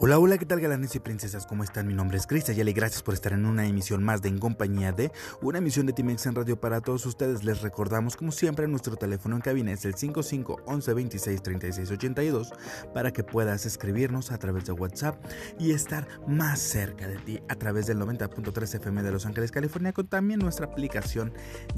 [0.00, 1.46] Hola, hola, ¿qué tal galanes y princesas?
[1.46, 1.86] ¿Cómo están?
[1.86, 4.38] Mi nombre es Chris Ayala y gracias por estar en una emisión más de En
[4.38, 7.44] Compañía de, una emisión de Timex en Radio para todos ustedes.
[7.44, 12.52] Les recordamos, como siempre, nuestro teléfono en cabina es el 55 11 26 36 82
[12.92, 15.16] para que puedas escribirnos a través de WhatsApp
[15.60, 19.92] y estar más cerca de ti a través del 90.3 FM de Los Ángeles, California,
[19.92, 21.32] con también nuestra aplicación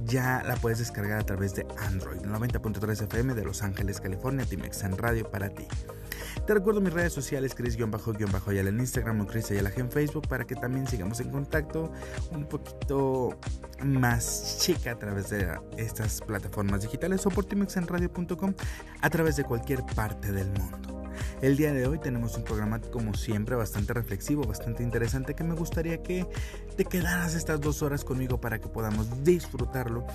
[0.07, 4.83] ya la puedes descargar a través de Android, 90.3 FM de Los Ángeles, California, Timex
[4.85, 5.67] en Radio para ti.
[6.47, 7.55] Te recuerdo mis redes sociales,
[8.13, 11.93] Chris-Ayala en Instagram o Chris Ayala en Facebook para que también sigamos en contacto
[12.31, 13.39] un poquito
[13.85, 18.55] más chica a través de estas plataformas digitales o por timexenradio.com
[19.01, 21.05] a través de cualquier parte del mundo.
[21.41, 25.55] El día de hoy tenemos un programa como siempre bastante reflexivo, bastante interesante que me
[25.55, 26.27] gustaría que
[26.77, 30.07] te quedaras estas dos horas conmigo para que podamos disfrutarlo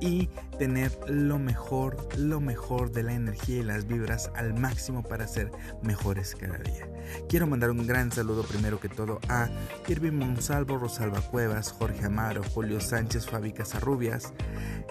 [0.00, 5.26] y tener lo mejor, lo mejor de la energía y las vibras al máximo para
[5.26, 5.50] ser
[5.82, 6.88] mejores cada día.
[7.28, 9.48] Quiero mandar un gran saludo primero que todo a
[9.86, 14.32] Irving Monsalvo, Rosalba Cuevas, Jorge Amaro, Julio Sánchez, Fabi Casarrubias,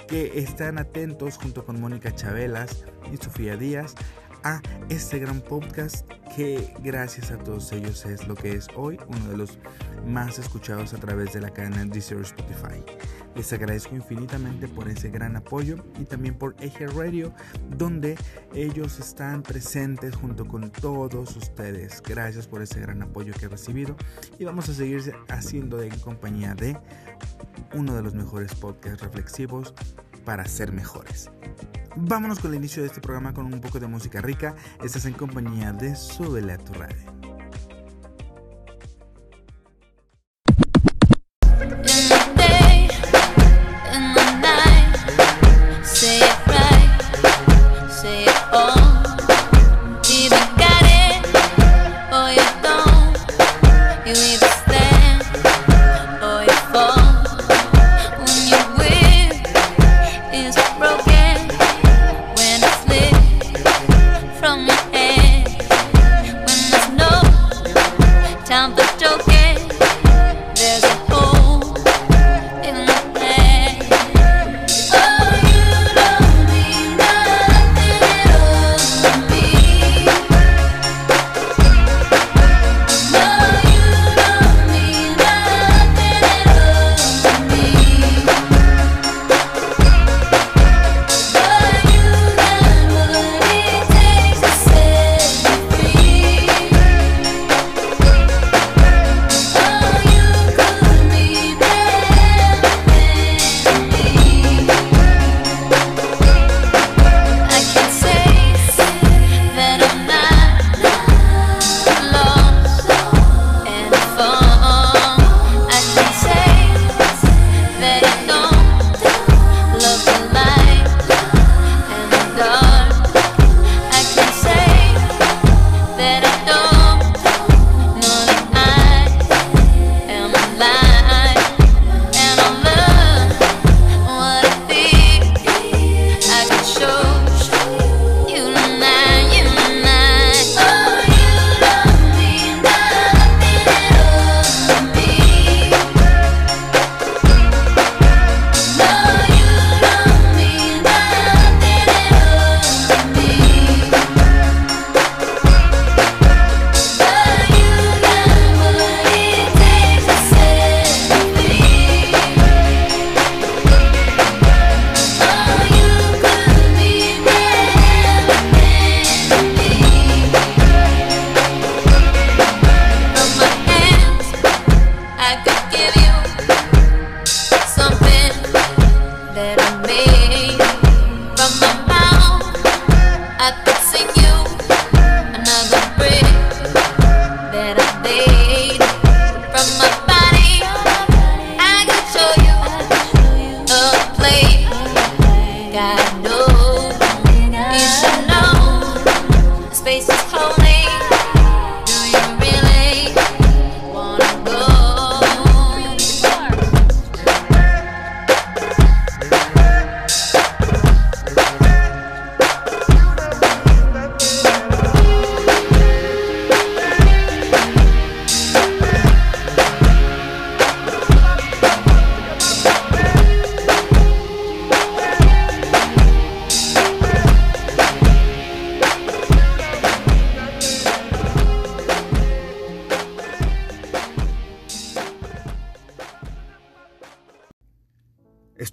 [0.07, 3.95] que están atentos junto con Mónica Chabelas y Sofía Díaz
[4.43, 9.29] a este gran podcast que gracias a todos ellos es lo que es hoy uno
[9.29, 9.57] de los
[10.05, 12.83] más escuchados a través de la cadena Deezer Spotify.
[13.35, 17.33] Les agradezco infinitamente por ese gran apoyo y también por Eje Radio,
[17.77, 18.17] donde
[18.53, 22.01] ellos están presentes junto con todos ustedes.
[22.01, 23.95] Gracias por ese gran apoyo que he recibido
[24.39, 26.77] y vamos a seguir haciendo en compañía de
[27.75, 29.73] uno de los mejores podcasts reflexivos
[30.25, 31.29] para ser mejores.
[31.95, 34.55] Vámonos con el inicio de este programa con un poco de música rica.
[34.83, 37.16] Estás en compañía de Súbele a tu radio.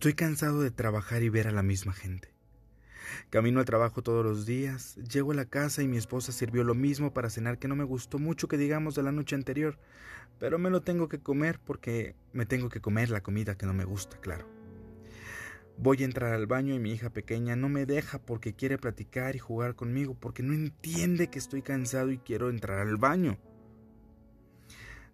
[0.05, 2.29] Estoy cansado de trabajar y ver a la misma gente.
[3.31, 6.75] Camino al trabajo todos los días, llego a la casa y mi esposa sirvió lo
[6.75, 9.79] mismo para cenar que no me gustó mucho que digamos de la noche anterior,
[10.39, 13.73] pero me lo tengo que comer porque me tengo que comer la comida que no
[13.73, 14.47] me gusta, claro.
[15.79, 19.37] Voy a entrar al baño y mi hija pequeña no me deja porque quiere platicar
[19.37, 23.39] y jugar conmigo, porque no entiende que estoy cansado y quiero entrar al baño.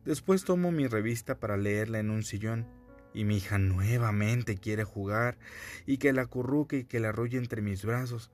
[0.04, 2.79] Después tomo mi revista para leerla en un sillón
[3.12, 5.38] y mi hija nuevamente quiere jugar
[5.86, 8.30] y que la acurruque y que la arrolle entre mis brazos.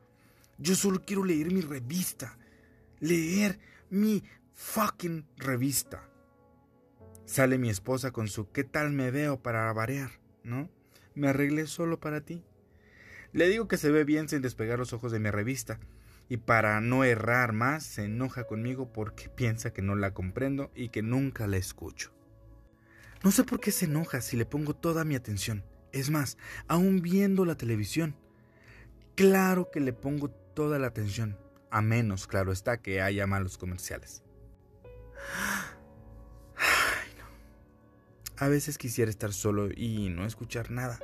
[0.58, 2.38] Yo solo quiero leer mi revista.
[3.00, 3.58] Leer
[3.90, 6.08] mi fucking revista.
[7.26, 10.10] Sale mi esposa con su ¿qué tal me veo para variar?
[10.42, 10.70] ¿No?
[11.14, 12.44] Me arreglé solo para ti.
[13.32, 15.78] Le digo que se ve bien sin despegar los ojos de mi revista,
[16.28, 20.88] y para no errar más se enoja conmigo porque piensa que no la comprendo y
[20.88, 22.15] que nunca la escucho.
[23.26, 25.64] No sé por qué se enoja si le pongo toda mi atención.
[25.90, 26.38] Es más,
[26.68, 28.14] aún viendo la televisión.
[29.16, 31.36] Claro que le pongo toda la atención,
[31.72, 34.22] a menos, claro está, que haya malos comerciales.
[38.36, 41.00] A veces quisiera estar solo y no escuchar nada.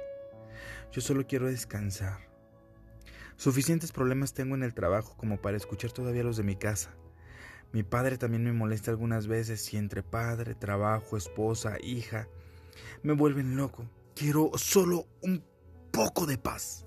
[0.93, 2.21] Yo solo quiero descansar.
[3.35, 6.95] Suficientes problemas tengo en el trabajo como para escuchar todavía los de mi casa.
[7.73, 12.29] Mi padre también me molesta algunas veces y entre padre, trabajo, esposa, hija,
[13.03, 13.87] me vuelven loco.
[14.15, 15.43] Quiero solo un
[15.91, 16.87] poco de paz.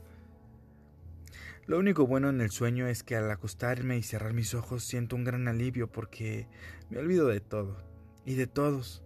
[1.66, 5.16] Lo único bueno en el sueño es que al acostarme y cerrar mis ojos siento
[5.16, 6.48] un gran alivio porque
[6.92, 7.78] me olvido de todo
[8.24, 9.04] y de todos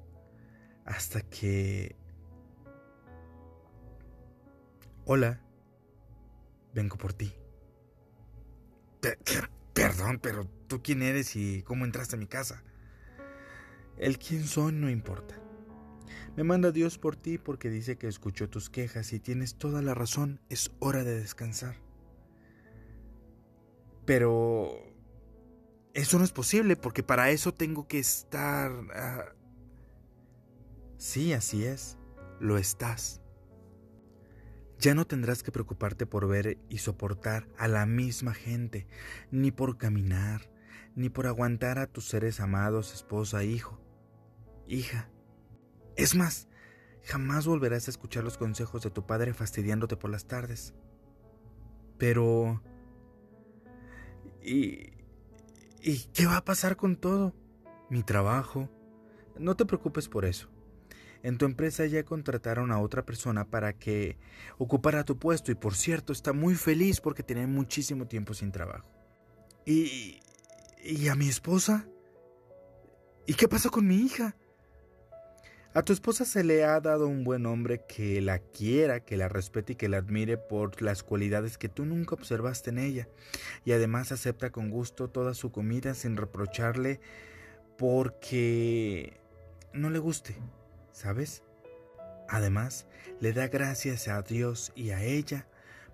[0.84, 1.96] hasta que...
[5.06, 5.42] Hola,
[6.74, 7.34] vengo por ti.
[9.74, 12.64] Perdón, pero tú quién eres y cómo entraste a mi casa.
[13.98, 15.36] El quién soy no importa.
[16.38, 19.94] Me manda Dios por ti porque dice que escuchó tus quejas y tienes toda la
[19.94, 21.76] razón, es hora de descansar.
[24.06, 24.82] Pero
[25.94, 28.72] eso no es posible porque para eso tengo que estar...
[28.96, 29.34] Ah,
[31.00, 31.98] Sí, así es,
[32.42, 33.22] lo estás.
[34.80, 38.86] Ya no tendrás que preocuparte por ver y soportar a la misma gente,
[39.32, 40.52] ni por caminar,
[40.96, 43.80] ni por aguantar a tus seres amados, esposa, hijo,
[44.68, 45.10] hija.
[45.96, 46.48] Es más,
[47.04, 50.74] jamás volverás a escuchar los consejos de tu padre fastidiándote por las tardes.
[51.98, 52.62] Pero...
[54.42, 54.94] ¿Y,
[55.82, 57.34] ¿Y qué va a pasar con todo?
[57.90, 58.70] Mi trabajo.
[59.38, 60.50] No te preocupes por eso.
[61.22, 64.18] En tu empresa ya contrataron a otra persona para que
[64.58, 68.88] ocupara tu puesto y por cierto está muy feliz porque tiene muchísimo tiempo sin trabajo.
[69.66, 70.20] ¿Y,
[70.84, 71.88] y a mi esposa?
[73.26, 74.36] ¿Y qué pasa con mi hija?
[75.74, 79.30] A tu esposa se le ha dado un buen hombre que la quiera, que la
[79.30, 83.08] respete y que la admire por las cualidades que tú nunca observaste en ella.
[83.66, 87.00] Y además acepta con gusto toda su comida sin reprocharle
[87.78, 89.20] porque
[89.74, 90.36] no le guste.
[91.00, 91.44] ¿sabes?
[92.28, 92.86] Además,
[93.22, 95.48] le da gracias a Dios y a ella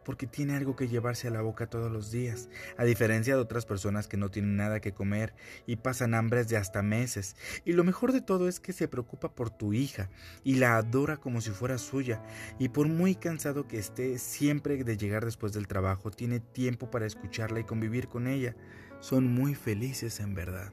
[0.06, 2.48] porque tiene algo que llevarse a la boca todos los días,
[2.78, 5.34] a diferencia de otras personas que no tienen nada que comer
[5.66, 7.36] y pasan hambres de hasta meses.
[7.66, 10.10] Y lo mejor de todo es que se preocupa por tu hija
[10.44, 12.24] y la adora como si fuera suya,
[12.60, 17.06] y por muy cansado que esté siempre de llegar después del trabajo, tiene tiempo para
[17.06, 18.56] escucharla y convivir con ella.
[19.00, 20.72] Son muy felices en verdad.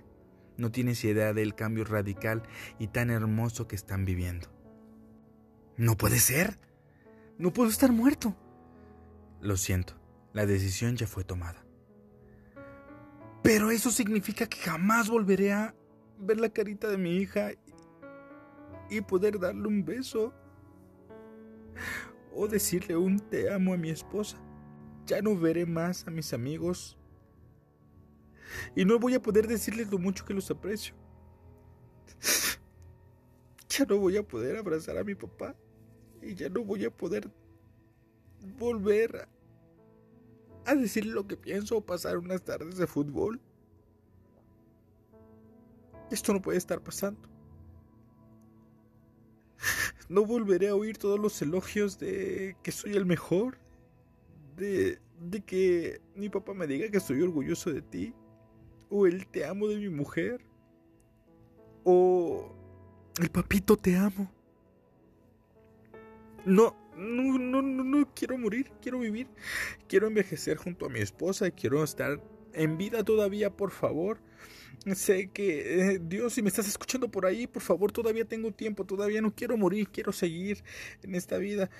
[0.56, 2.42] No tienes idea del cambio radical
[2.78, 4.48] y tan hermoso que están viviendo.
[5.76, 6.58] No puede ser.
[7.38, 8.36] No puedo estar muerto.
[9.42, 9.94] Lo siento,
[10.32, 11.66] la decisión ya fue tomada.
[13.42, 15.74] Pero eso significa que jamás volveré a
[16.16, 17.50] ver la carita de mi hija
[18.88, 20.32] y poder darle un beso
[22.32, 24.38] o decirle un te amo a mi esposa.
[25.06, 26.96] Ya no veré más a mis amigos
[28.76, 30.94] y no voy a poder decirles lo mucho que los aprecio.
[33.68, 35.56] Ya no voy a poder abrazar a mi papá
[36.20, 37.28] y ya no voy a poder
[38.58, 39.28] volver
[40.64, 43.40] a, decirle lo que pienso o pasar unas tardes de fútbol.
[46.10, 47.28] Esto no puede estar pasando.
[50.08, 53.56] No volveré a oír todos los elogios de que soy el mejor,
[54.56, 58.14] de, de que mi papá me diga que estoy orgulloso de ti,
[58.90, 60.44] o el te amo de mi mujer,
[61.84, 62.52] o
[63.20, 64.30] el papito te amo.
[66.44, 69.28] No, no, no, no, no quiero morir, quiero vivir,
[69.88, 72.20] quiero envejecer junto a mi esposa, quiero estar
[72.54, 74.20] en vida todavía, por favor.
[74.94, 78.84] Sé que, eh, Dios, si me estás escuchando por ahí, por favor, todavía tengo tiempo,
[78.84, 80.64] todavía no quiero morir, quiero seguir
[81.02, 81.70] en esta vida.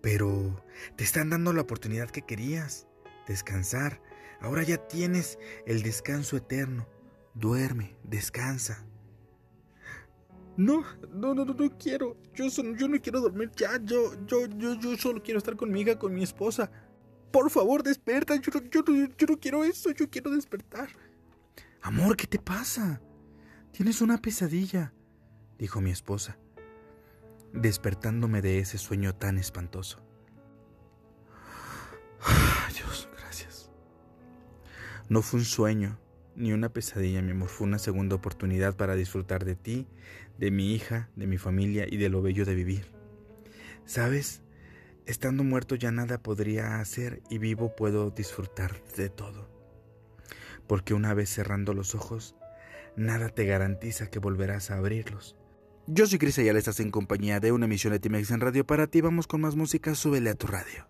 [0.00, 0.64] Pero
[0.96, 2.88] te están dando la oportunidad que querías,
[3.28, 4.00] descansar.
[4.40, 6.88] Ahora ya tienes el descanso eterno.
[7.34, 8.86] Duerme, descansa.
[10.56, 12.16] No, no, no, no, quiero.
[12.34, 13.78] Yo, yo no quiero dormir ya.
[13.82, 16.70] Yo, yo, yo, yo solo quiero estar con con mi esposa.
[17.30, 18.36] Por favor, despierta.
[18.36, 19.90] Yo, yo, yo no quiero eso.
[19.90, 20.88] Yo quiero despertar.
[21.82, 23.00] Amor, ¿qué te pasa?
[23.70, 24.94] Tienes una pesadilla,
[25.58, 26.38] dijo mi esposa,
[27.52, 30.02] despertándome de ese sueño tan espantoso.
[32.74, 33.70] Dios, gracias.
[35.10, 36.00] No fue un sueño
[36.36, 39.86] ni una pesadilla, mi amor, fue una segunda oportunidad para disfrutar de ti,
[40.38, 42.86] de mi hija, de mi familia y de lo bello de vivir.
[43.84, 44.42] ¿Sabes?
[45.06, 49.48] Estando muerto ya nada podría hacer y vivo puedo disfrutar de todo.
[50.66, 52.34] Porque una vez cerrando los ojos,
[52.96, 55.36] nada te garantiza que volverás a abrirlos.
[55.86, 58.88] Yo soy Cris Ayala, estás en compañía de una emisión de Timex en Radio para
[58.88, 59.00] ti.
[59.00, 60.88] Vamos con más música, súbele a tu radio.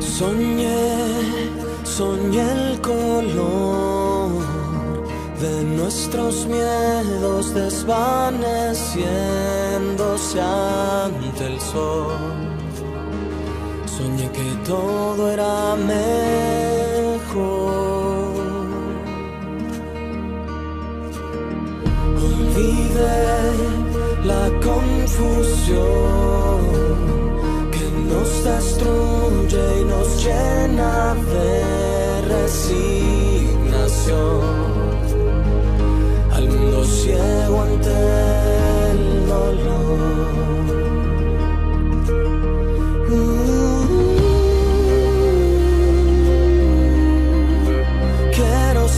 [0.00, 0.95] Soñé,
[1.96, 4.28] soñé el color
[5.40, 12.12] de nuestros miedos desvaneciéndose ante el sol.
[13.86, 17.16] Soñé que todo era mejor.
[22.28, 23.54] Olvidé
[24.24, 26.26] la confusión
[28.08, 31.85] nos destruye y nos llena de
[32.42, 34.16] resignación.
[36.32, 37.90] Al mundo ciego ante
[38.90, 40.06] el dolor.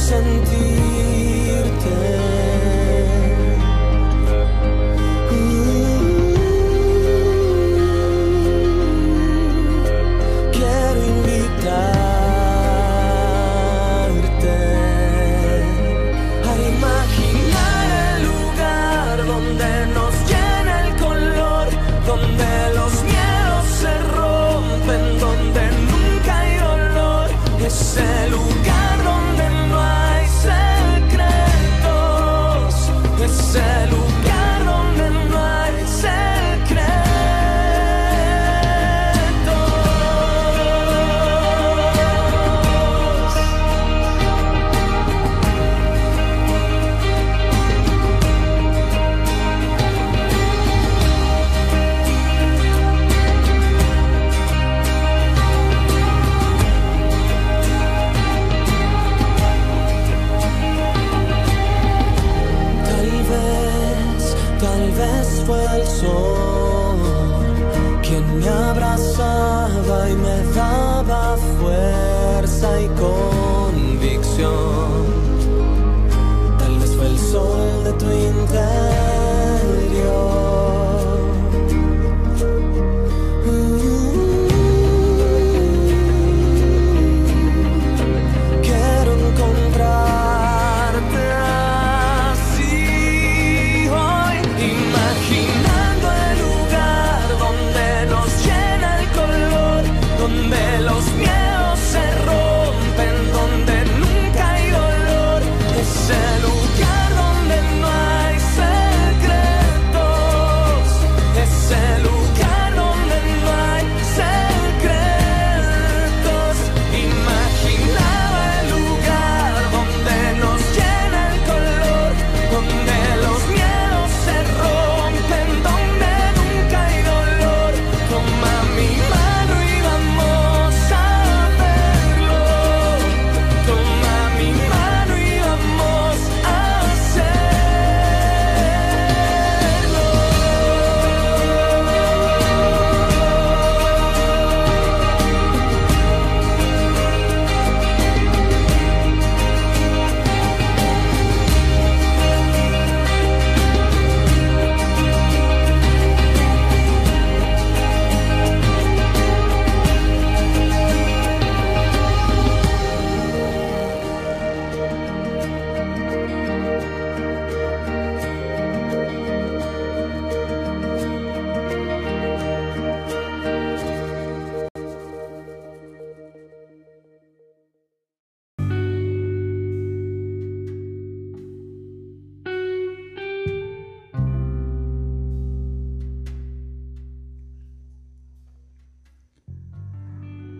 [0.08, 0.22] ese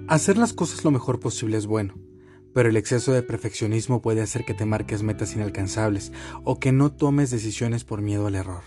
[0.09, 1.93] Hacer las cosas lo mejor posible es bueno,
[2.55, 6.13] pero el exceso de perfeccionismo puede hacer que te marques metas inalcanzables
[6.45, 8.63] o que no tomes decisiones por miedo al error.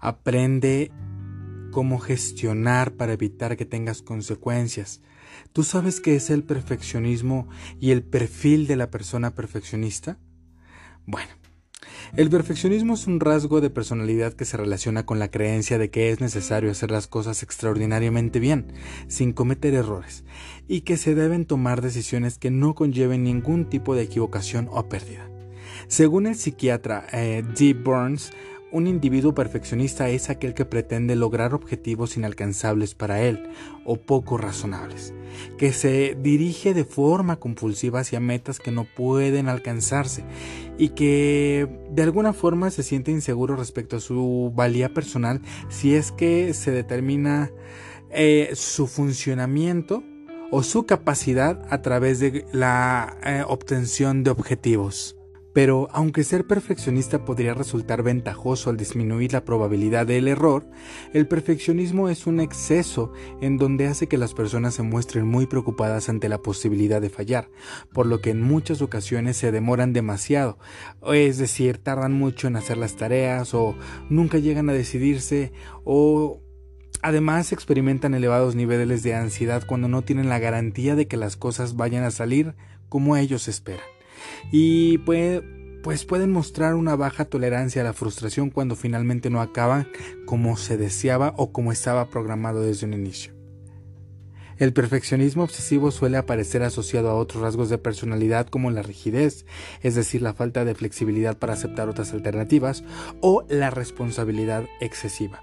[0.00, 0.90] Aprende
[1.70, 5.00] cómo gestionar para evitar que tengas consecuencias.
[5.52, 10.18] ¿Tú sabes qué es el perfeccionismo y el perfil de la persona perfeccionista?
[11.06, 11.30] Bueno,
[12.16, 16.10] el perfeccionismo es un rasgo de personalidad que se relaciona con la creencia de que
[16.10, 18.72] es necesario hacer las cosas extraordinariamente bien,
[19.08, 20.24] sin cometer errores,
[20.68, 25.28] y que se deben tomar decisiones que no conlleven ningún tipo de equivocación o pérdida.
[25.88, 27.42] Según el psiquiatra eh,
[27.84, 28.32] Burns,
[28.74, 33.48] un individuo perfeccionista es aquel que pretende lograr objetivos inalcanzables para él
[33.84, 35.14] o poco razonables,
[35.56, 40.24] que se dirige de forma compulsiva hacia metas que no pueden alcanzarse
[40.76, 46.10] y que de alguna forma se siente inseguro respecto a su valía personal si es
[46.10, 47.52] que se determina
[48.10, 50.02] eh, su funcionamiento
[50.50, 55.16] o su capacidad a través de la eh, obtención de objetivos.
[55.54, 60.68] Pero aunque ser perfeccionista podría resultar ventajoso al disminuir la probabilidad del error,
[61.12, 66.08] el perfeccionismo es un exceso en donde hace que las personas se muestren muy preocupadas
[66.08, 67.50] ante la posibilidad de fallar,
[67.92, 70.58] por lo que en muchas ocasiones se demoran demasiado,
[71.12, 73.76] es decir, tardan mucho en hacer las tareas o
[74.10, 75.52] nunca llegan a decidirse
[75.84, 76.40] o
[77.02, 81.76] Además, experimentan elevados niveles de ansiedad cuando no tienen la garantía de que las cosas
[81.76, 82.54] vayan a salir
[82.88, 83.93] como ellos esperan
[84.50, 89.88] y pues pueden mostrar una baja tolerancia a la frustración cuando finalmente no acaban
[90.26, 93.34] como se deseaba o como estaba programado desde un inicio.
[94.56, 99.46] El perfeccionismo obsesivo suele aparecer asociado a otros rasgos de personalidad como la rigidez,
[99.82, 102.84] es decir, la falta de flexibilidad para aceptar otras alternativas,
[103.20, 105.42] o la responsabilidad excesiva.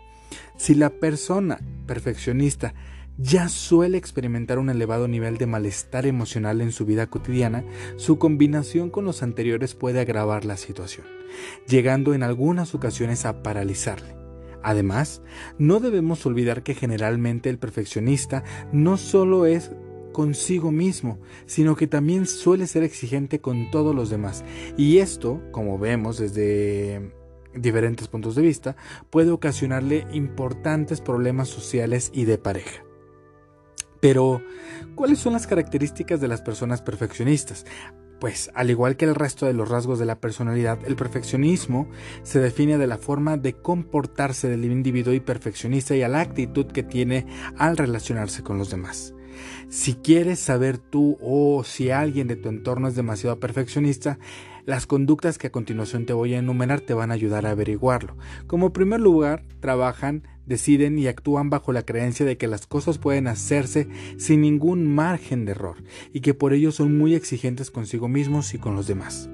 [0.55, 2.73] Si la persona perfeccionista
[3.21, 7.63] ya suele experimentar un elevado nivel de malestar emocional en su vida cotidiana,
[7.97, 11.05] su combinación con los anteriores puede agravar la situación,
[11.67, 14.15] llegando en algunas ocasiones a paralizarle.
[14.63, 15.21] Además,
[15.57, 19.71] no debemos olvidar que generalmente el perfeccionista no solo es
[20.11, 24.43] consigo mismo, sino que también suele ser exigente con todos los demás.
[24.77, 27.11] Y esto, como vemos desde
[27.55, 28.75] diferentes puntos de vista,
[29.09, 32.83] puede ocasionarle importantes problemas sociales y de pareja.
[34.01, 34.41] Pero,
[34.95, 37.65] ¿cuáles son las características de las personas perfeccionistas?
[38.19, 41.87] Pues, al igual que el resto de los rasgos de la personalidad, el perfeccionismo
[42.21, 46.67] se define de la forma de comportarse del individuo y perfeccionista y a la actitud
[46.67, 47.25] que tiene
[47.57, 49.15] al relacionarse con los demás.
[49.69, 54.19] Si quieres saber tú o si alguien de tu entorno es demasiado perfeccionista,
[54.65, 58.17] las conductas que a continuación te voy a enumerar te van a ayudar a averiguarlo.
[58.47, 63.27] Como primer lugar, trabajan deciden y actúan bajo la creencia de que las cosas pueden
[63.27, 65.77] hacerse sin ningún margen de error
[66.13, 69.29] y que por ello son muy exigentes consigo mismos y con los demás.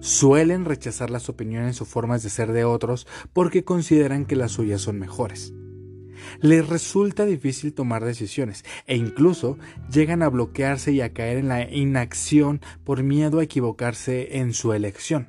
[0.00, 4.80] Suelen rechazar las opiniones o formas de ser de otros porque consideran que las suyas
[4.80, 5.54] son mejores.
[6.40, 9.58] Les resulta difícil tomar decisiones e incluso
[9.92, 14.72] llegan a bloquearse y a caer en la inacción por miedo a equivocarse en su
[14.72, 15.28] elección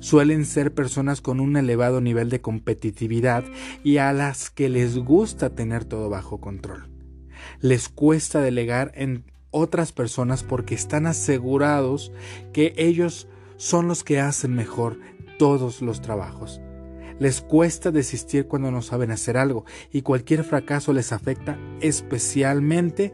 [0.00, 3.44] suelen ser personas con un elevado nivel de competitividad
[3.84, 6.88] y a las que les gusta tener todo bajo control.
[7.60, 12.12] Les cuesta delegar en otras personas porque están asegurados
[12.52, 14.98] que ellos son los que hacen mejor
[15.38, 16.60] todos los trabajos.
[17.18, 23.12] Les cuesta desistir cuando no saben hacer algo y cualquier fracaso les afecta especialmente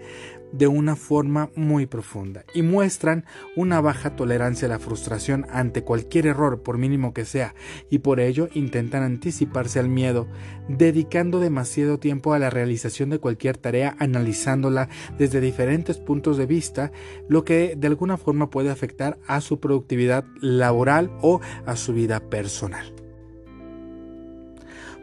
[0.52, 3.24] de una forma muy profunda y muestran
[3.56, 7.54] una baja tolerancia a la frustración ante cualquier error, por mínimo que sea,
[7.90, 10.28] y por ello intentan anticiparse al miedo,
[10.68, 14.88] dedicando demasiado tiempo a la realización de cualquier tarea, analizándola
[15.18, 16.92] desde diferentes puntos de vista,
[17.28, 22.20] lo que de alguna forma puede afectar a su productividad laboral o a su vida
[22.20, 23.01] personal.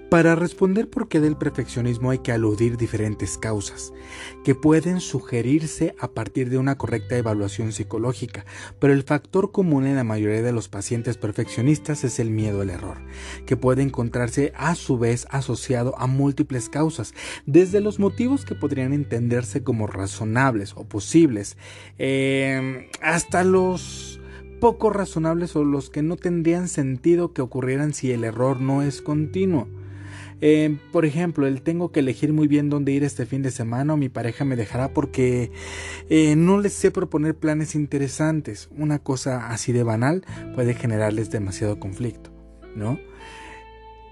[0.09, 3.93] Para responder por qué del perfeccionismo hay que aludir diferentes causas,
[4.43, 8.43] que pueden sugerirse a partir de una correcta evaluación psicológica,
[8.79, 12.71] pero el factor común en la mayoría de los pacientes perfeccionistas es el miedo al
[12.71, 12.97] error,
[13.45, 17.13] que puede encontrarse a su vez asociado a múltiples causas,
[17.45, 21.55] desde los motivos que podrían entenderse como razonables o posibles,
[21.99, 24.19] em, hasta los
[24.59, 29.03] poco razonables o los que no tendrían sentido que ocurrieran si el error no es
[29.03, 29.67] continuo.
[30.41, 33.93] Eh, por ejemplo, el tengo que elegir muy bien dónde ir este fin de semana
[33.93, 35.51] o mi pareja me dejará porque
[36.09, 38.69] eh, no les sé proponer planes interesantes.
[38.77, 40.23] Una cosa así de banal
[40.55, 42.31] puede generarles demasiado conflicto,
[42.75, 42.99] ¿no?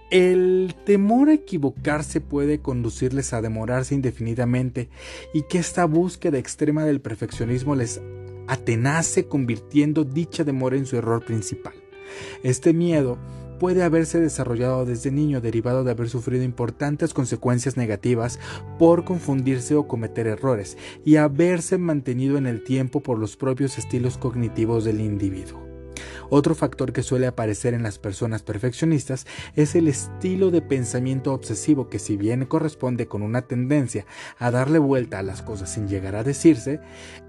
[0.10, 4.90] el temor a equivocarse puede conducirles a demorarse indefinidamente
[5.34, 8.02] y que esta búsqueda extrema del perfeccionismo les
[8.48, 11.74] atenace convirtiendo dicha demora en su error principal.
[12.44, 13.18] Este miedo
[13.58, 18.40] puede haberse desarrollado desde niño derivado de haber sufrido importantes consecuencias negativas
[18.80, 24.18] por confundirse o cometer errores y haberse mantenido en el tiempo por los propios estilos
[24.18, 25.67] cognitivos del individuo.
[26.30, 31.90] Otro factor que suele aparecer en las personas perfeccionistas es el estilo de pensamiento obsesivo
[31.90, 34.06] que si bien corresponde con una tendencia
[34.38, 36.80] a darle vuelta a las cosas sin llegar a decirse,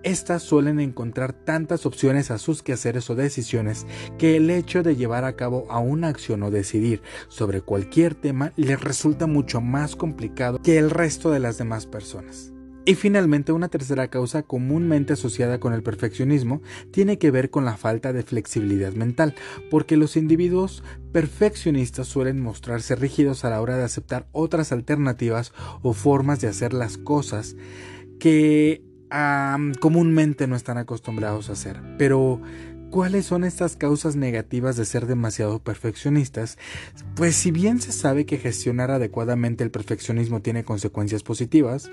[0.03, 3.87] éstas suelen encontrar tantas opciones a sus quehaceres o decisiones
[4.19, 8.53] que el hecho de llevar a cabo a una acción o decidir sobre cualquier tema
[8.57, 12.53] les resulta mucho más complicado que el resto de las demás personas.
[12.89, 17.77] Y finalmente, una tercera causa comúnmente asociada con el perfeccionismo tiene que ver con la
[17.77, 19.35] falta de flexibilidad mental,
[19.71, 25.93] porque los individuos perfeccionistas suelen mostrarse rígidos a la hora de aceptar otras alternativas o
[25.93, 27.57] formas de hacer las cosas
[28.19, 28.83] que
[29.81, 31.83] comúnmente no están acostumbrados a hacer.
[31.99, 32.41] Pero
[32.91, 36.57] ¿Cuáles son estas causas negativas de ser demasiado perfeccionistas?
[37.17, 41.91] Pues si bien se sabe que gestionar adecuadamente el perfeccionismo tiene consecuencias positivas,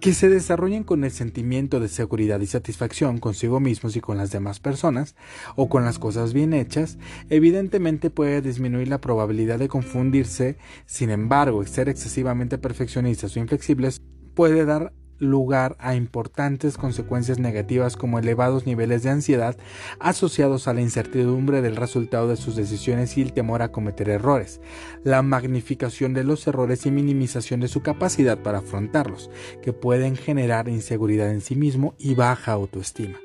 [0.00, 4.32] que se desarrollen con el sentimiento de seguridad y satisfacción consigo mismos y con las
[4.32, 5.14] demás personas,
[5.54, 6.98] o con las cosas bien hechas,
[7.30, 10.56] evidentemente puede disminuir la probabilidad de confundirse,
[10.86, 14.00] sin embargo, ser excesivamente perfeccionistas o inflexibles
[14.34, 19.56] puede dar lugar a importantes consecuencias negativas como elevados niveles de ansiedad
[20.00, 24.60] asociados a la incertidumbre del resultado de sus decisiones y el temor a cometer errores,
[25.04, 29.30] la magnificación de los errores y minimización de su capacidad para afrontarlos,
[29.62, 33.18] que pueden generar inseguridad en sí mismo y baja autoestima.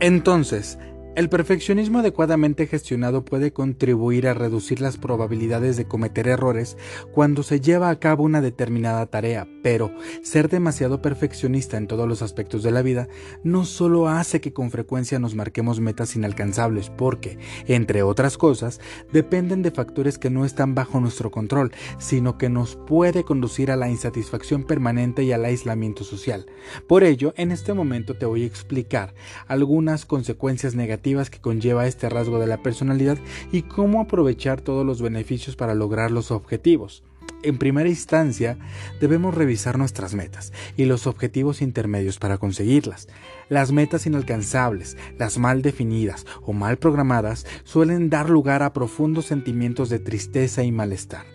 [0.00, 0.78] Entonces,
[1.16, 6.76] el perfeccionismo adecuadamente gestionado puede contribuir a reducir las probabilidades de cometer errores
[7.12, 12.20] cuando se lleva a cabo una determinada tarea, pero ser demasiado perfeccionista en todos los
[12.20, 13.08] aspectos de la vida
[13.44, 18.80] no solo hace que con frecuencia nos marquemos metas inalcanzables porque, entre otras cosas,
[19.12, 23.76] dependen de factores que no están bajo nuestro control, sino que nos puede conducir a
[23.76, 26.46] la insatisfacción permanente y al aislamiento social.
[26.88, 29.14] Por ello, en este momento te voy a explicar
[29.46, 33.18] algunas consecuencias negativas que conlleva este rasgo de la personalidad
[33.52, 37.04] y cómo aprovechar todos los beneficios para lograr los objetivos.
[37.42, 38.56] En primera instancia,
[39.02, 43.06] debemos revisar nuestras metas y los objetivos intermedios para conseguirlas.
[43.50, 49.90] Las metas inalcanzables, las mal definidas o mal programadas suelen dar lugar a profundos sentimientos
[49.90, 51.26] de tristeza y malestar.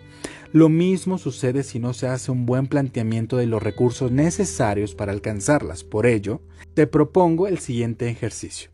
[0.52, 5.12] Lo mismo sucede si no se hace un buen planteamiento de los recursos necesarios para
[5.12, 5.84] alcanzarlas.
[5.84, 6.40] Por ello,
[6.74, 8.72] te propongo el siguiente ejercicio.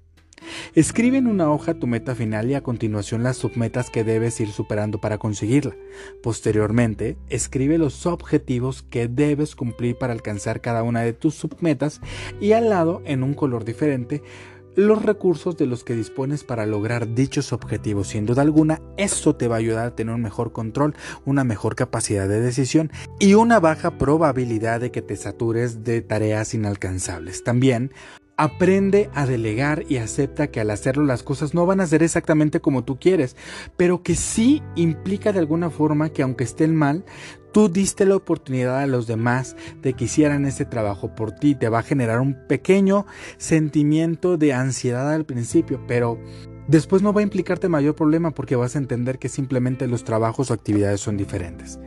[0.74, 4.50] Escribe en una hoja tu meta final y a continuación las submetas que debes ir
[4.50, 5.76] superando para conseguirla.
[6.22, 12.00] Posteriormente, escribe los objetivos que debes cumplir para alcanzar cada una de tus submetas
[12.40, 14.22] y al lado, en un color diferente,
[14.76, 18.08] los recursos de los que dispones para lograr dichos objetivos.
[18.08, 21.74] Sin duda alguna, eso te va a ayudar a tener un mejor control, una mejor
[21.74, 27.42] capacidad de decisión y una baja probabilidad de que te satures de tareas inalcanzables.
[27.42, 27.90] También
[28.38, 32.60] Aprende a delegar y acepta que al hacerlo las cosas no van a ser exactamente
[32.60, 33.34] como tú quieres,
[33.78, 37.04] pero que sí implica de alguna forma que aunque estén mal,
[37.52, 41.54] tú diste la oportunidad a los demás de que hicieran ese trabajo por ti.
[41.54, 43.06] Te va a generar un pequeño
[43.38, 46.20] sentimiento de ansiedad al principio, pero
[46.68, 50.50] Después no va a implicarte mayor problema porque vas a entender que simplemente los trabajos
[50.50, 51.78] o actividades son diferentes.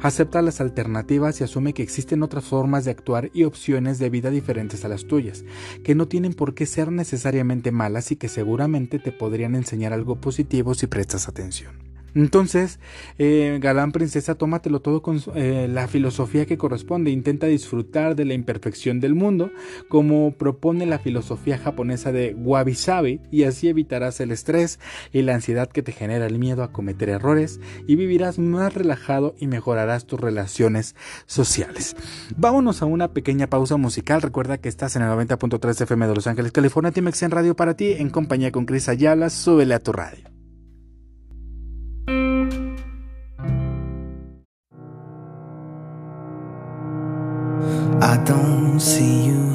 [0.00, 4.30] Acepta las alternativas y asume que existen otras formas de actuar y opciones de vida
[4.30, 5.44] diferentes a las tuyas,
[5.82, 10.20] que no tienen por qué ser necesariamente malas y que seguramente te podrían enseñar algo
[10.20, 11.87] positivo si prestas atención.
[12.18, 12.80] Entonces,
[13.18, 17.12] eh, Galán Princesa, tómatelo todo con eh, la filosofía que corresponde.
[17.12, 19.52] Intenta disfrutar de la imperfección del mundo,
[19.88, 24.80] como propone la filosofía japonesa de Wabi Sabi, y así evitarás el estrés
[25.12, 29.36] y la ansiedad que te genera el miedo a cometer errores, y vivirás más relajado
[29.38, 31.94] y mejorarás tus relaciones sociales.
[32.36, 34.22] Vámonos a una pequeña pausa musical.
[34.22, 37.92] Recuerda que estás en el 90.3 FM de Los Ángeles, California, Timex Radio para ti,
[37.92, 39.30] en compañía con Cris Ayala.
[39.30, 40.37] Súbele a tu radio.
[48.08, 49.54] I don't see you.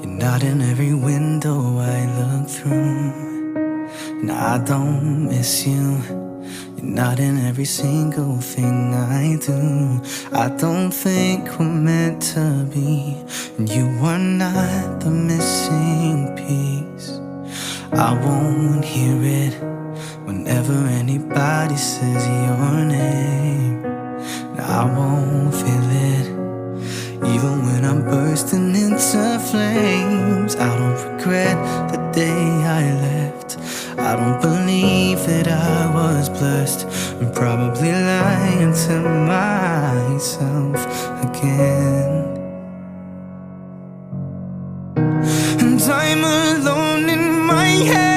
[0.00, 3.86] You're not in every window I look through.
[4.18, 6.02] And I don't miss you.
[6.76, 10.02] You're not in every single thing I do.
[10.36, 13.16] I don't think we're meant to be.
[13.56, 17.20] And you are not the missing piece.
[17.92, 19.54] I won't hear it
[20.26, 23.86] whenever anybody says your name.
[24.58, 25.89] I won't feel
[27.34, 30.56] even when I'm bursting into flames.
[30.56, 31.58] I don't regret
[31.92, 32.46] the day
[32.80, 33.58] I left.
[33.98, 36.86] I don't believe that I was blessed.
[37.20, 38.96] I'm probably lying to
[39.34, 40.80] myself
[41.26, 42.10] again.
[45.62, 48.09] And I'm alone in my head,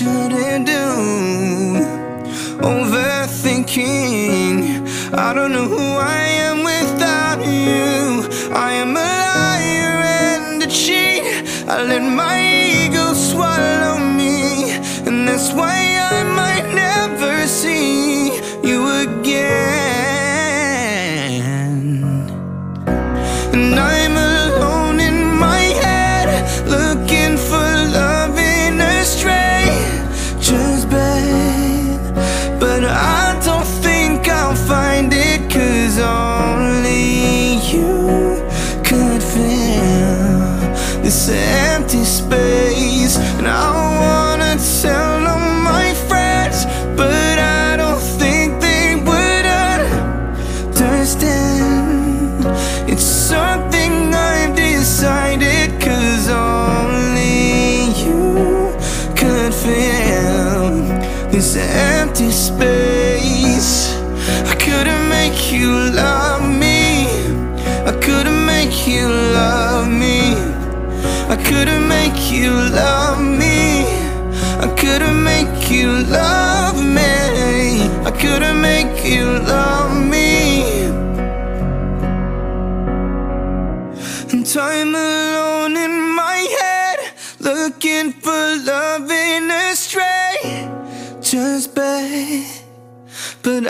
[0.00, 0.49] should it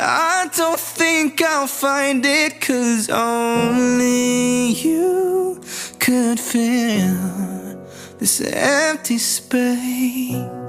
[0.02, 5.60] I don't think I'll find it, cause only you
[5.98, 7.78] could fill
[8.18, 10.59] this empty space.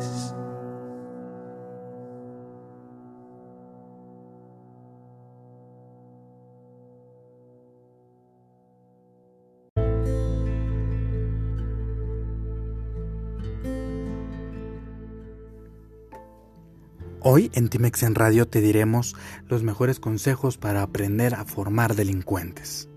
[17.33, 19.15] Hoy en Timex en Radio te diremos
[19.47, 22.89] los mejores consejos para aprender a formar delincuentes.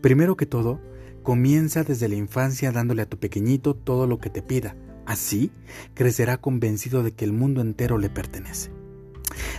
[0.00, 0.80] Primero que todo,
[1.22, 4.74] comienza desde la infancia dándole a tu pequeñito todo lo que te pida.
[5.04, 5.50] Así
[5.92, 8.70] crecerá convencido de que el mundo entero le pertenece.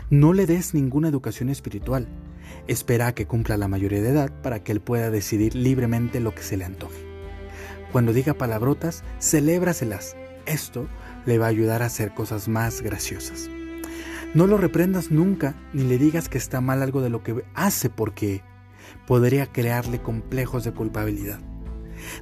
[0.09, 2.07] No le des ninguna educación espiritual.
[2.67, 6.33] Espera a que cumpla la mayoría de edad para que él pueda decidir libremente lo
[6.33, 7.05] que se le antoje.
[7.91, 10.15] Cuando diga palabrotas, celébraselas.
[10.47, 10.87] Esto
[11.27, 13.51] le va a ayudar a hacer cosas más graciosas.
[14.35, 17.89] No lo reprendas nunca ni le digas que está mal algo de lo que hace
[17.89, 18.43] porque
[19.07, 21.39] podría crearle complejos de culpabilidad.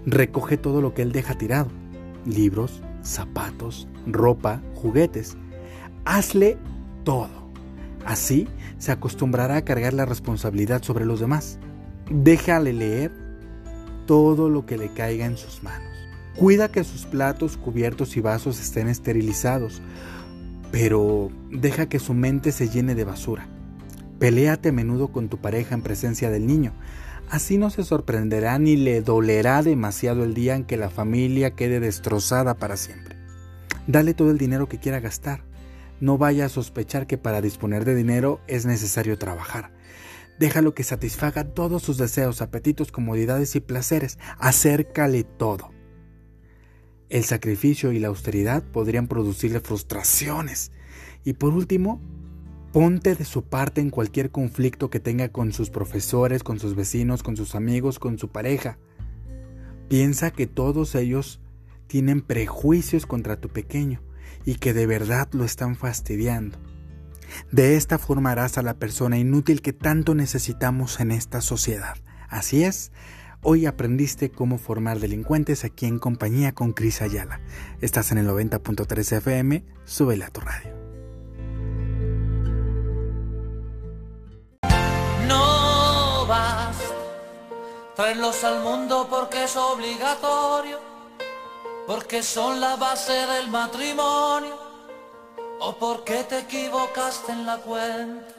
[0.06, 1.68] Recoge todo lo que él deja tirado.
[2.26, 5.36] Libros, zapatos, ropa, juguetes.
[6.06, 6.58] Hazle
[7.04, 7.52] todo.
[8.06, 11.60] Así se acostumbrará a cargar la responsabilidad sobre los demás.
[12.10, 13.12] Déjale leer
[14.06, 15.92] todo lo que le caiga en sus manos.
[16.38, 19.82] Cuida que sus platos, cubiertos y vasos estén esterilizados
[20.72, 23.48] pero deja que su mente se llene de basura.
[24.20, 26.74] Peléate a menudo con tu pareja en presencia del niño.
[27.30, 31.80] Así no se sorprenderá ni le dolerá demasiado el día en que la familia quede
[31.80, 33.16] destrozada para siempre.
[33.86, 35.44] Dale todo el dinero que quiera gastar.
[36.00, 39.72] No vaya a sospechar que para disponer de dinero es necesario trabajar.
[40.40, 44.20] Déjalo que satisfaga todos sus deseos, apetitos, comodidades y placeres.
[44.38, 45.77] Acércale todo.
[47.10, 50.72] El sacrificio y la austeridad podrían producirle frustraciones.
[51.24, 52.02] Y por último,
[52.74, 57.24] ponte de su parte en cualquier conflicto que tenga con sus profesores, con sus vecinos,
[57.24, 58.78] con sus amigos, con su pareja.
[59.88, 61.40] Piensa que todos ellos
[61.88, 64.02] tienen prejuicios contra tu pequeño
[64.46, 66.58] y que de verdad lo están fastidiando.
[67.52, 71.96] De esta forma harás a la persona inútil que tanto necesitamos en esta sociedad.
[72.30, 72.92] Así es,
[73.42, 77.42] hoy aprendiste cómo formar delincuentes aquí en compañía con Cris Ayala.
[77.82, 80.76] Estás en el 90.3 FM, súbele a tu radio.
[85.28, 86.78] No vas,
[87.96, 90.80] traerlos al mundo porque es obligatorio,
[91.86, 94.58] porque son la base del matrimonio
[95.60, 98.34] o porque te equivocaste en la cuenta.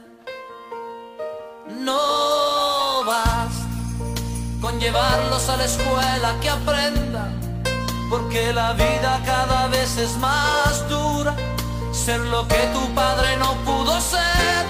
[1.81, 2.48] No
[4.79, 7.63] llevarlos a la escuela que aprendan,
[8.11, 11.35] porque la vida cada vez es más dura,
[11.93, 14.65] ser lo que tu padre no pudo ser.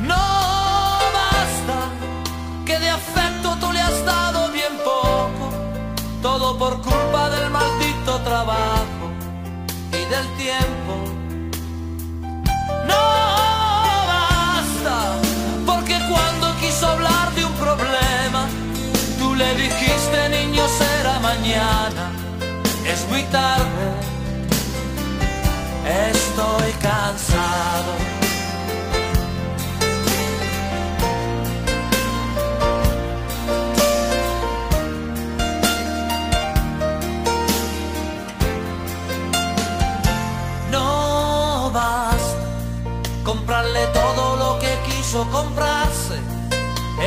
[0.00, 0.26] No
[1.18, 1.78] basta
[2.66, 5.50] que de afecto tú le has dado bien poco,
[6.22, 9.04] todo por culpa del maldito trabajo
[10.10, 10.73] del tiempo.
[19.56, 22.10] Dijiste niño será mañana,
[22.86, 23.86] es muy tarde,
[26.10, 28.14] estoy cansado.
[43.24, 45.73] comprarle todo lo que quiso comprarse,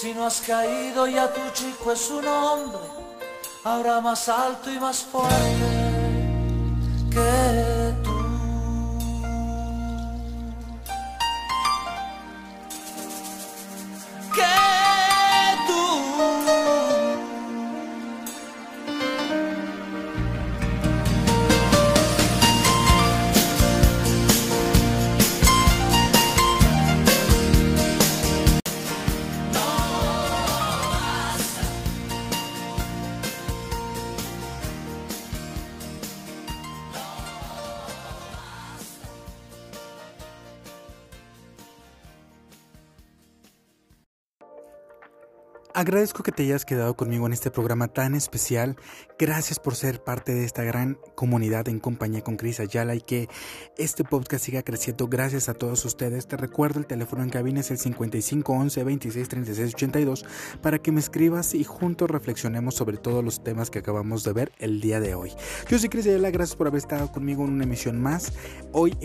[0.00, 2.78] Si no has caído ya tu chico es un hombre,
[3.64, 5.34] ahora más alto y más fuerte
[7.10, 7.87] que
[45.78, 48.74] Agradezco que te hayas quedado conmigo en este programa tan especial.
[49.16, 53.28] Gracias por ser parte de esta gran comunidad en compañía con Cris Ayala y que
[53.76, 56.26] este podcast siga creciendo gracias a todos ustedes.
[56.26, 60.24] Te recuerdo el teléfono en cabina es el 5511 26 36 82
[60.60, 64.52] para que me escribas y juntos reflexionemos sobre todos los temas que acabamos de ver
[64.58, 65.30] el día de hoy.
[65.68, 68.32] Yo soy Cris Ayala, gracias por haber estado conmigo en una emisión más.
[68.72, 68.96] Hoy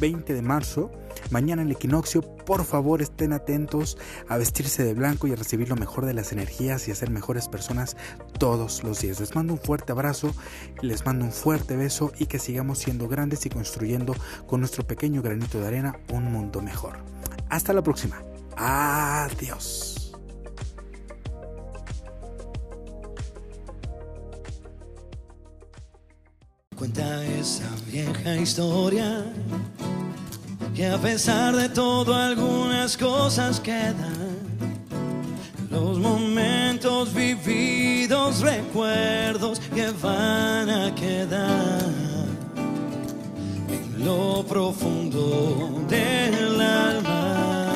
[0.00, 0.90] 20 eh, de marzo,
[1.30, 2.22] mañana el equinoccio.
[2.22, 6.32] Por favor estén atentos a vestirse de blanco y a recibir lo mejor de las
[6.32, 7.96] energías y a ser mejores personas
[8.38, 9.20] todos los días.
[9.20, 10.34] Les mando un fuerte abrazo,
[10.82, 14.14] les mando un fuerte beso y que sigamos siendo grandes y construyendo
[14.46, 16.98] con nuestro pequeño granito de arena un mundo mejor.
[17.48, 18.22] Hasta la próxima.
[18.56, 20.12] Adiós.
[26.76, 29.24] Cuenta esa vieja historia
[30.76, 34.38] que a pesar de todo algunas cosas quedan
[35.70, 41.84] Los momentos vividos, recuerdos que van a quedar
[43.68, 47.68] en lo profundo del alma.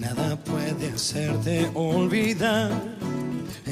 [0.00, 2.70] Nada puede hacerte olvidar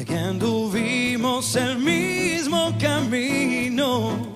[0.04, 4.33] que anduvimos el mismo camino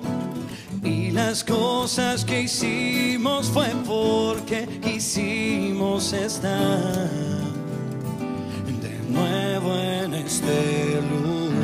[1.19, 7.11] las cosas que hicimos fue porque quisimos estar
[8.85, 11.59] de nuevo en este lugar.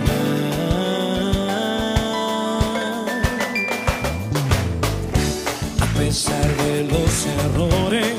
[5.81, 7.13] A pesar de los
[7.45, 8.17] errores,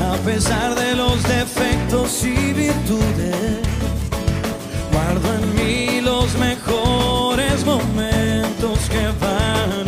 [0.00, 3.58] a pesar de los defectos y virtudes,
[4.92, 8.13] guardo en mí los mejores momentos
[8.72, 9.83] que van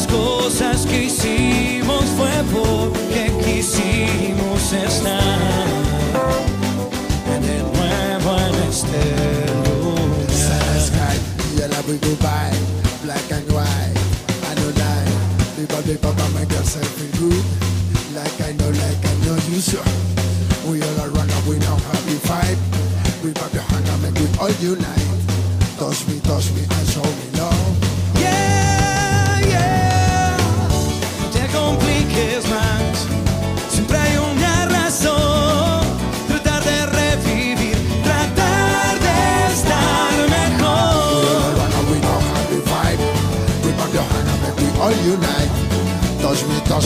[0.00, 5.66] las cosas que hicimos fue porque quisimos estar
[7.40, 9.00] de nuevo en este
[9.64, 10.80] lugar.
[10.80, 11.16] sky,
[11.56, 11.98] yellow we
[13.02, 13.98] black and white.
[14.48, 15.10] I know lie.
[18.14, 19.84] Like I know, like I know you sure.
[20.66, 22.58] We all around and we now happy fight.
[23.22, 25.09] We pop your hand and make we all unite.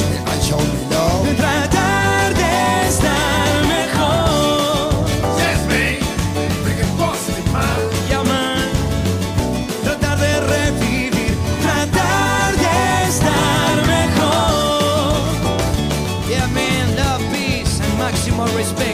[0.01, 1.37] Me and show me love.
[1.37, 5.07] Tratar de estar mejor.
[5.39, 5.85] Yes, me.
[6.63, 7.79] Bring it positive, man.
[8.11, 8.69] Llaman.
[9.85, 15.15] Tratar de revivir, tratar de estar mejor.
[16.29, 18.94] Yeah, man, love, peace, and máximo respect.